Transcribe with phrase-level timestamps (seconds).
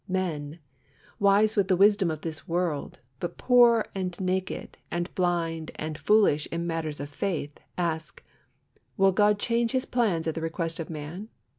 [0.07, 0.57] Men,
[1.19, 6.47] wise with the wisdom of this world, but poor and naked and blind and foolish
[6.51, 8.23] in matters of faith, ask:
[8.97, 11.29] "Will God change His plans at the request of man?"